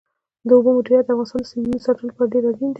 د 0.47 0.49
اوبو 0.55 0.69
مدیریت 0.77 1.05
د 1.07 1.09
افغانستان 1.13 1.41
د 1.45 1.49
سیندونو 1.49 1.77
د 1.79 1.83
ساتنې 1.85 2.07
لپاره 2.09 2.31
ډېر 2.33 2.43
اړین 2.49 2.59
دی. 2.69 2.69